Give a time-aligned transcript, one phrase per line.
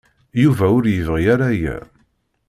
[0.41, 1.77] Yuba ur yebɣi ara aya.